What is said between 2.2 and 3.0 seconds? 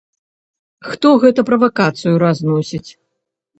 разносіць.